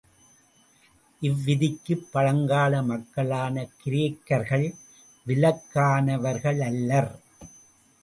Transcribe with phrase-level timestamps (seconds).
[1.21, 4.67] இவ்விதிக்குப் பழங்கால மக்களான கிரேக்கர்கள்
[5.27, 7.13] விலக்கானவர்களல்லர்.